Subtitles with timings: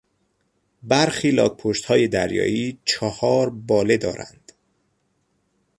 [0.83, 4.51] برخی لاکپشتهای دریایی چهار باله دارند.